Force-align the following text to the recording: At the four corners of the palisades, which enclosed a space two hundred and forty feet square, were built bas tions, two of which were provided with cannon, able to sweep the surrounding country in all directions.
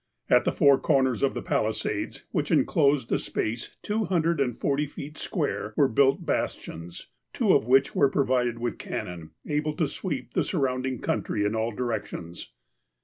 At 0.31 0.45
the 0.45 0.51
four 0.51 0.79
corners 0.79 1.21
of 1.21 1.35
the 1.35 1.43
palisades, 1.43 2.25
which 2.31 2.49
enclosed 2.49 3.11
a 3.11 3.19
space 3.19 3.77
two 3.83 4.05
hundred 4.05 4.41
and 4.41 4.57
forty 4.57 4.87
feet 4.87 5.15
square, 5.15 5.75
were 5.77 5.87
built 5.87 6.25
bas 6.25 6.55
tions, 6.55 7.09
two 7.33 7.53
of 7.53 7.67
which 7.67 7.93
were 7.93 8.09
provided 8.09 8.57
with 8.57 8.79
cannon, 8.79 9.29
able 9.45 9.73
to 9.75 9.87
sweep 9.87 10.33
the 10.33 10.43
surrounding 10.43 11.01
country 11.01 11.45
in 11.45 11.53
all 11.55 11.69
directions. 11.69 12.51